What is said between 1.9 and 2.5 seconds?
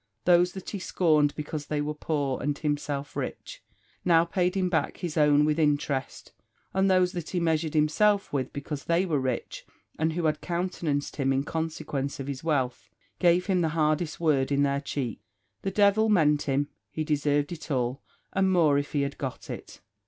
poor